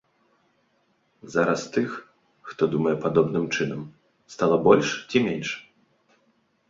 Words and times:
Зараз 1.33 1.61
тых, 1.75 1.91
хто 2.51 2.61
думае 2.77 2.95
падобным 3.05 3.45
чынам, 3.55 3.81
стала 4.37 4.57
больш 4.67 4.87
ці 5.09 5.17
менш? 5.29 5.49